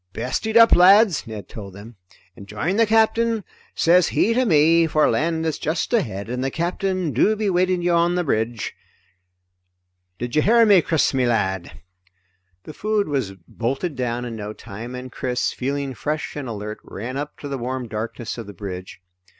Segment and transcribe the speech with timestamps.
[0.13, 1.95] "Best eat up, lads," Ned told them,
[2.35, 3.43] "and join the Captain,
[3.75, 7.83] sez he to me, for land is just ahead and the Captain do be waiting
[7.83, 8.73] you on the bridge,
[10.19, 11.81] Chris, me lad."
[12.63, 17.15] The food was bolted down in no time and Chris, feeling fresh and alert, ran
[17.15, 19.01] up to the warm darkness of the bridge.